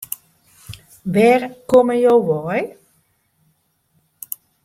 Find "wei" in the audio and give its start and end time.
2.27-2.63